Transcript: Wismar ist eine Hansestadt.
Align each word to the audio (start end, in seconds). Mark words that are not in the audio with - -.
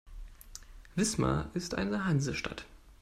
Wismar 0.95 1.51
ist 1.53 1.75
eine 1.75 2.05
Hansestadt. 2.05 2.65